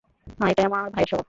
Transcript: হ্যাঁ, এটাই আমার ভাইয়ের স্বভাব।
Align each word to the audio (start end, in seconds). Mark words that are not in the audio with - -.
হ্যাঁ, 0.39 0.49
এটাই 0.49 0.65
আমার 0.65 0.83
ভাইয়ের 0.85 1.07
স্বভাব। 1.07 1.19